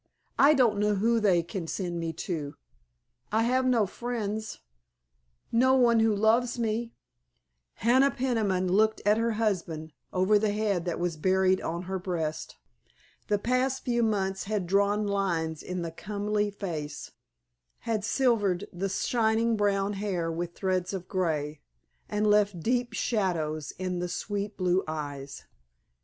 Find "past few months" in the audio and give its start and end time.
13.37-14.45